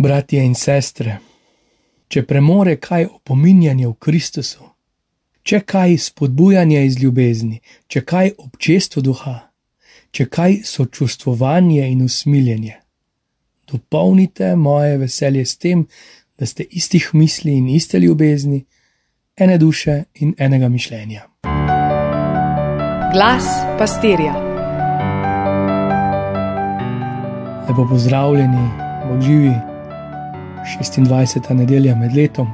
Bratje 0.00 0.40
in 0.40 0.54
sestre, 0.56 1.18
če 2.08 2.22
premore 2.24 2.78
kaj 2.80 3.02
opominjanje 3.04 3.84
v 3.84 3.92
Kristusu, 4.00 4.64
če 5.44 5.60
kaj 5.60 5.98
spodbujanje 6.00 6.78
iz 6.86 6.96
ljubezni, 7.02 7.58
če 7.84 8.00
kaj 8.08 8.30
občestvo 8.40 9.02
duha, 9.04 9.34
če 10.08 10.24
kaj 10.32 10.56
sočustvovanje 10.64 11.84
in 11.92 12.00
usmiljenje, 12.06 12.78
dopolnite 13.68 14.54
moje 14.56 14.96
veselje 15.04 15.44
s 15.44 15.60
tem, 15.60 15.84
da 16.40 16.48
ste 16.48 16.64
istih 16.64 17.10
misli 17.12 17.58
in 17.60 17.68
iste 17.68 18.00
ljubezni, 18.00 18.64
ene 19.36 19.58
duše 19.60 20.04
in 20.24 20.32
enega 20.38 20.72
mišljenja. 20.72 21.26
Glas 23.12 23.52
pastirja. 23.76 24.32
Lepo 27.68 27.84
pozdravljeni, 27.92 28.64
Bog 29.10 29.20
živi, 29.20 29.69
26. 30.78 31.54
nedelja 31.54 31.96
med 31.96 32.14
letom, 32.16 32.46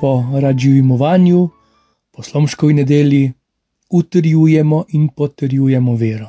po 0.00 0.24
radživimovanju, 0.40 1.48
po 2.10 2.22
slomškovi 2.22 2.74
nedelji, 2.74 3.32
utrjujemo 3.90 4.84
in 4.88 5.08
potrjujemo 5.08 5.94
vero. 5.96 6.28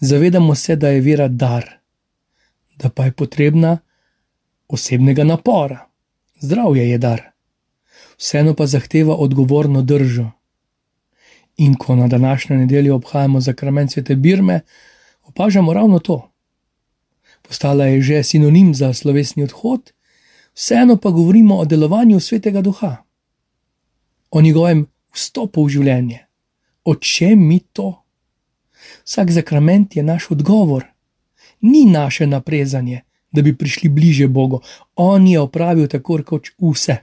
Zavedamo 0.00 0.54
se, 0.54 0.76
da 0.76 0.88
je 0.88 1.00
vera 1.00 1.28
dar, 1.28 1.64
da 2.76 2.88
pa 2.88 3.04
je 3.04 3.12
potrebna 3.12 3.78
osebnega 4.68 5.24
napora. 5.24 5.86
Zdravje 6.40 6.90
je 6.90 6.98
dar, 6.98 7.22
vseeno 8.18 8.54
pa 8.54 8.66
zahteva 8.66 9.14
odgovorno 9.14 9.82
držo. 9.82 10.30
In 11.56 11.74
ko 11.74 11.96
na 11.96 12.08
današnjo 12.08 12.56
nedeljo 12.56 12.94
obhajamo 12.94 13.40
zakrament 13.40 13.92
svete 13.92 14.16
Birme, 14.16 14.60
opažamo 15.24 15.72
ravno 15.72 15.98
to. 15.98 16.33
Postala 17.44 17.86
je 17.92 18.02
že 18.02 18.22
sinonim 18.24 18.74
za 18.74 18.92
slovesni 18.92 19.44
odhod, 19.44 19.92
vseeno 20.54 20.96
pa 20.96 21.10
govorimo 21.10 21.58
o 21.60 21.64
delovanju 21.64 22.20
svetega 22.20 22.60
duha, 22.60 23.04
o 24.30 24.40
njegovem 24.40 24.86
vstopu 25.12 25.64
v 25.64 25.68
življenje. 25.68 26.20
O 26.84 26.94
čem 26.94 27.40
mi 27.48 27.60
to? 27.60 28.04
Vsak 29.04 29.30
zakrament 29.30 29.96
je 29.96 30.02
naš 30.02 30.30
odgovor, 30.30 30.84
ni 31.60 31.84
naše 31.84 32.26
naprezanje, 32.26 33.04
da 33.32 33.42
bi 33.42 33.56
prišli 33.56 33.88
bliže 33.88 34.28
Bogu. 34.28 34.60
On 34.96 35.26
je 35.26 35.40
opravil 35.40 35.88
tako 35.88 36.20
kot 36.22 36.48
vse. 36.58 36.96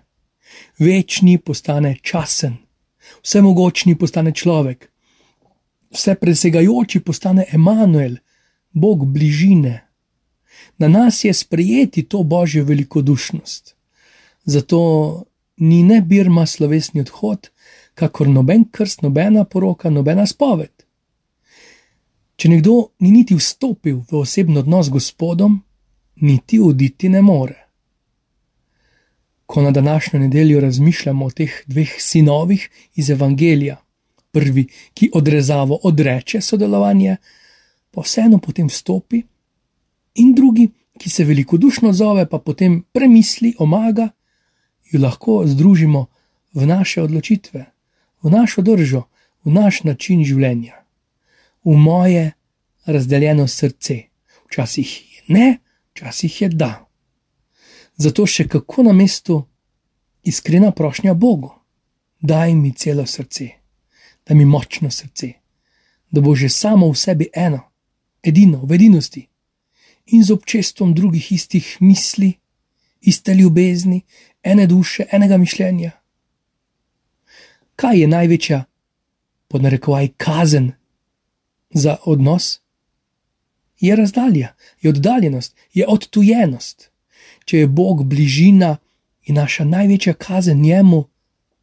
Večni 0.80 1.38
postane 1.38 1.96
časen, 2.02 2.58
vsemogočni 3.24 3.96
postane 3.96 4.32
človek, 4.32 4.90
vse 5.92 6.16
presegajoči 6.16 7.00
postane 7.00 7.46
Emanuel, 7.52 8.16
Bog 8.72 9.06
bližine. 9.06 9.91
Na 10.78 10.88
nas 10.88 11.24
je 11.24 11.34
sprejeti 11.34 12.04
to 12.04 12.24
božjo 12.24 12.64
velikodušnost. 12.66 13.76
Zato 14.46 15.24
ni 15.58 15.84
ne 15.84 16.02
birma 16.02 16.46
slovesni 16.46 17.02
odhod, 17.02 17.50
kakor 17.94 18.28
noben 18.28 18.66
krst, 18.72 19.02
nobena 19.02 19.44
poroka, 19.44 19.90
nobena 19.90 20.26
spoved. 20.26 20.72
Če 22.36 22.50
nekdo 22.50 22.76
ni 23.00 23.12
niti 23.12 23.36
vstopil 23.38 24.00
v 24.10 24.22
osebno 24.24 24.64
odnos 24.64 24.88
z 24.88 24.96
Gospodom, 24.96 25.60
niti 26.26 26.60
oditi 26.60 27.10
ne 27.10 27.22
more. 27.22 27.58
Ko 29.46 29.62
na 29.62 29.72
današnjo 29.72 30.20
nedeljo 30.20 30.60
razmišljamo 30.60 31.26
o 31.26 31.32
teh 31.32 31.54
dveh 31.68 31.94
sinovih 32.00 32.70
iz 32.96 33.10
Evangelija, 33.10 33.78
prvi, 34.32 34.66
ki 34.94 35.12
odrezavo 35.14 35.80
odreče 35.84 36.42
sodelovanje, 36.42 37.18
pa 37.92 38.02
vseeno 38.02 38.40
potem 38.40 38.70
vstopi, 38.72 39.22
in 40.16 40.34
drugi, 40.36 40.70
ki 40.98 41.10
se 41.10 41.24
velikodušno 41.24 41.94
zove, 41.94 42.26
pa 42.30 42.40
potem 42.40 42.84
premisli, 42.94 43.56
omaga, 43.60 44.10
jo 44.92 45.00
lahko 45.02 45.42
združimo 45.48 46.06
v 46.54 46.66
naše 46.68 47.02
odločitve, 47.02 47.66
v 48.24 48.30
našo 48.30 48.62
držo, 48.62 49.08
v 49.44 49.54
naš 49.54 49.84
način 49.84 50.24
življenja, 50.24 50.84
v 51.66 51.78
moje 51.78 52.32
razdeljeno 52.86 53.48
srce. 53.48 54.12
Včasih 54.46 54.92
je 55.16 55.24
ne, 55.34 55.48
včasih 55.94 56.42
je 56.42 56.50
da. 56.50 56.86
Zato 57.98 58.28
še 58.28 58.48
kako 58.48 58.84
na 58.84 58.94
mestu 58.94 59.40
iskrena 60.24 60.72
prošnja 60.72 61.14
Bogu, 61.14 61.54
daj 62.22 62.54
mi 62.56 62.74
celo 62.78 63.06
srce, 63.06 63.48
da 64.28 64.36
mi 64.36 64.46
močno 64.46 64.92
srce, 64.92 65.34
da 66.12 66.22
bo 66.22 66.36
že 66.36 66.50
samo 66.50 66.92
v 66.92 66.98
sebi 66.98 67.30
eno, 67.34 67.64
edino, 68.22 68.66
v 68.66 68.78
edinosti 68.78 69.31
in 70.06 70.24
z 70.24 70.32
občestvom 70.32 70.94
drugih 70.94 71.32
istih 71.32 71.78
misli, 71.80 72.34
iste 73.02 73.34
ljubezni, 73.34 74.02
ene 74.44 74.68
duše, 74.68 75.06
enega 75.12 75.38
mišljenja. 75.38 75.92
Kaj 77.76 78.00
je 78.00 78.08
največja, 78.08 78.64
podnarekovaj, 79.48 80.10
kazen 80.18 80.72
za 81.70 81.98
odnos? 82.06 82.62
je 83.82 83.96
razdalja, 83.96 84.54
je 84.82 84.90
oddaljenost, 84.90 85.56
je 85.74 85.88
odtujenost. 85.88 86.92
Če 87.46 87.58
je 87.58 87.68
Bog 87.68 88.04
bližina, 88.06 88.78
je 89.26 89.34
naša 89.34 89.66
največja 89.66 90.14
kazen 90.14 90.62
njemu, 90.62 91.06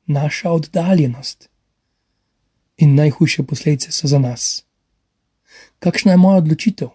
naša 0.07 0.51
oddaljenost. 0.51 1.49
In 2.77 2.95
najhujše 2.95 3.43
posledice 3.43 3.93
so 3.93 4.07
za 4.07 4.19
nas. 4.19 4.65
Kakšna 5.79 6.13
je 6.13 6.17
moja 6.17 6.37
odločitev? 6.37 6.89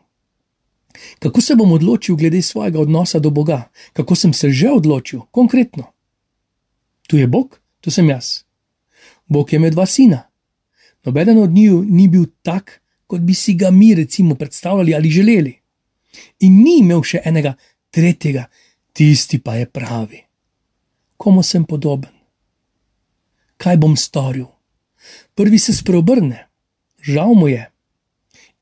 Kako 1.20 1.42
se 1.42 1.56
bom 1.56 1.72
odločil 1.72 2.16
glede 2.16 2.42
svojega 2.42 2.80
odnosa 2.80 3.20
do 3.20 3.30
Boga? 3.30 3.70
Kako 3.94 4.16
sem 4.16 4.34
se 4.34 4.50
že 4.50 4.70
odločil, 4.70 5.22
konkretno? 5.32 5.84
Tu 7.08 7.18
je 7.18 7.28
Bog, 7.28 7.60
tu 7.82 7.92
sem 7.92 8.10
jaz. 8.10 8.44
Bog 9.28 9.54
je 9.54 9.60
med 9.60 9.74
dva 9.74 9.86
sina. 9.86 10.30
Nobeden 11.04 11.38
od 11.38 11.50
njiju 11.50 11.84
ni 11.88 12.08
bil 12.08 12.26
tak, 12.42 12.82
kot 13.08 13.22
bi 13.22 13.34
si 13.34 13.54
ga 13.54 13.72
mi, 13.72 13.96
recimo, 13.96 14.36
predstavljali 14.36 14.96
ali 14.96 15.10
želeli. 15.10 15.60
In 16.40 16.64
ni 16.64 16.80
imel 16.80 17.04
še 17.04 17.22
enega 17.26 17.56
tretjega, 17.92 18.46
tisti 18.94 19.40
pa 19.40 19.56
je 19.56 19.66
pravi. 19.66 20.24
Komu 21.18 21.44
sem 21.44 21.66
podoben? 21.66 22.12
Kaj 23.58 23.78
bom 23.78 23.98
storil? 23.98 24.48
Prvi 25.36 25.60
se 25.60 25.74
spreobrne, 25.74 26.48
žal 27.02 27.34
mu 27.34 27.48
je. 27.48 27.73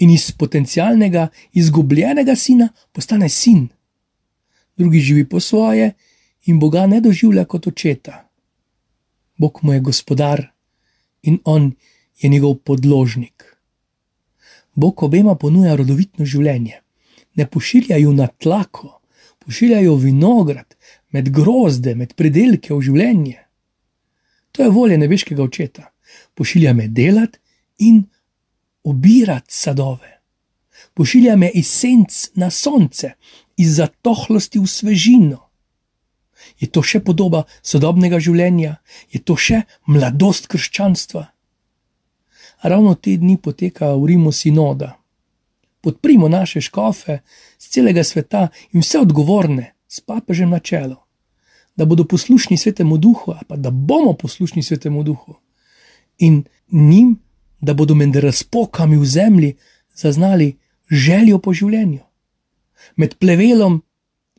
In 0.02 0.10
iz 0.10 0.32
potencialnega 0.32 1.28
izgubljenega 1.54 2.36
sina 2.36 2.72
postane 2.92 3.30
sin. 3.30 3.68
Drugi 4.78 5.00
živi 5.00 5.28
po 5.30 5.40
svoje 5.40 5.94
in 6.46 6.60
Boga 6.60 6.88
ne 6.88 7.02
doživlja 7.02 7.46
kot 7.46 7.68
očeta. 7.68 8.28
Bog 9.38 9.60
mu 9.62 9.74
je 9.74 9.80
gospodar 9.80 10.48
in 11.22 11.40
on 11.46 11.72
je 12.22 12.30
njegov 12.30 12.56
podložnik. 12.56 13.46
Bog 14.76 15.04
obema 15.04 15.36
ponuja 15.36 15.76
rodovitno 15.76 16.26
življenje. 16.26 16.80
Ne 17.36 17.46
pošiljajo 17.48 18.12
na 18.14 18.28
tlako, 18.28 19.02
pošiljajo 19.40 19.96
vinograd, 19.96 20.76
med 21.12 21.30
grozde, 21.34 21.96
med 21.96 22.14
predelke 22.16 22.74
v 22.74 22.82
življenje. 22.82 23.38
To 24.52 24.64
je 24.64 24.72
volja 24.72 24.98
nebeškega 25.00 25.44
očeta. 25.44 25.90
Pošilja 26.36 26.74
me 26.74 26.88
delati 26.88 27.40
in 27.80 28.04
obirati 28.84 29.54
sadove. 29.54 30.20
Pošilja 30.94 31.36
me 31.36 31.50
iz 31.54 31.68
senc 31.68 32.30
na 32.36 32.50
sonce, 32.50 33.14
iz 33.58 33.76
zatohlosti 33.76 34.60
v 34.60 34.68
svežino. 34.68 35.42
Je 36.60 36.68
to 36.68 36.82
še 36.82 37.00
podoba 37.06 37.44
sodobnega 37.62 38.20
življenja, 38.20 38.80
je 39.12 39.22
to 39.22 39.38
še 39.38 39.62
mladost 39.86 40.50
krščanstva 40.50 41.30
ravno 42.62 42.96
te 42.96 43.18
dni 43.18 43.38
poteka 43.38 43.96
v 43.96 44.06
Rimu 44.06 44.32
sinoda. 44.32 44.98
Podprimo 45.82 46.30
naše 46.30 46.62
škofe 46.62 47.20
z 47.58 47.70
celega 47.70 48.04
sveta 48.04 48.48
in 48.72 48.82
vse 48.82 49.00
odgovorne 49.00 49.74
s 49.88 50.02
papežem 50.02 50.50
na 50.50 50.60
čelo, 50.60 51.06
da 51.76 51.86
bodo 51.86 52.06
poslušni 52.06 52.58
svetemu 52.58 52.98
duhu, 52.98 53.34
pa 53.48 53.56
da 53.56 53.72
bomo 53.72 54.14
poslušni 54.14 54.64
svetemu 54.64 55.04
duhu 55.04 55.36
in 56.18 56.44
njim, 56.72 57.20
da 57.62 57.74
bodo 57.74 57.96
med 57.96 58.16
razpokami 58.16 58.98
v 58.98 59.06
zemlji 59.06 59.56
zaznali 59.96 60.58
željo 60.90 61.40
po 61.40 61.54
življenju. 61.54 62.04
Med 62.96 63.16
plevelom 63.16 63.82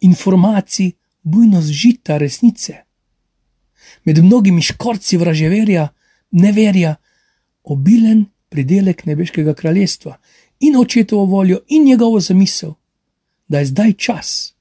informacij, 0.00 0.92
bujnost 1.22 1.68
žita 1.68 2.18
resnice, 2.18 2.82
med 4.04 4.18
mnogimi 4.18 4.62
škorci 4.62 5.16
vraževerja, 5.16 5.88
neverja, 6.30 6.96
obilen 7.62 8.24
pridelek 8.48 9.04
nebeškega 9.06 9.54
kraljestva 9.54 10.18
in 10.60 10.76
očetovo 10.76 11.24
voljo 11.24 11.60
in 11.68 11.84
njegovo 11.84 12.20
zamisel, 12.20 12.74
da 13.48 13.58
je 13.58 13.66
zdaj 13.66 13.92
čas, 13.92 14.54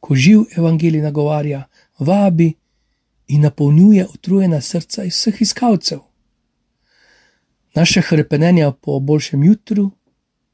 ko 0.00 0.14
živ 0.14 0.40
evangelij 0.56 1.02
nagovarja, 1.02 1.64
vabi 1.98 2.52
in 3.28 3.40
napolnjuje 3.40 4.06
utrujena 4.14 4.60
srca 4.60 5.04
iz 5.04 5.14
vseh 5.14 5.42
iskalcev. 5.42 6.09
Naše 7.74 8.00
hrepenenja 8.00 8.72
po 8.72 9.00
boljšem 9.00 9.44
jutru, 9.44 9.90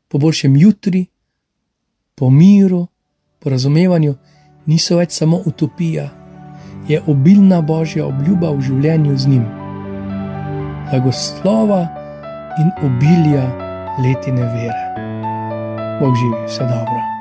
po 0.08 0.18
boljšem 0.18 0.56
jutri, 0.56 1.06
po 2.14 2.30
miru, 2.30 2.86
po 3.38 3.50
razumevanju 3.50 4.14
niso 4.66 4.96
več 4.96 5.16
samo 5.16 5.40
utopija, 5.46 6.10
je 6.88 7.00
obilna 7.06 7.60
božja 7.60 8.06
obljuba 8.06 8.50
v 8.50 8.60
življenju 8.60 9.16
z 9.16 9.26
njim. 9.26 9.44
Blagoslova 10.90 11.82
in 12.60 12.70
obilja 12.86 13.48
letine 14.04 14.46
vere. 14.54 14.86
Bog 16.00 16.16
živi, 16.16 16.46
vse 16.46 16.64
dobro. 16.68 17.15